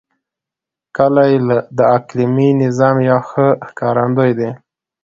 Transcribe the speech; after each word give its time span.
کلي 0.95 1.31
د 1.77 1.79
اقلیمي 1.97 2.49
نظام 2.63 2.95
یو 3.09 3.19
ښه 3.29 3.47
ښکارندوی 3.67 4.31
دی. 4.39 4.49